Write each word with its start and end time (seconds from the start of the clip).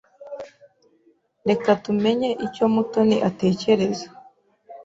Reka 1.49 1.69
tumenye 1.83 2.29
icyo 2.45 2.65
Mutoni 2.73 3.17
atekereza. 3.29 4.07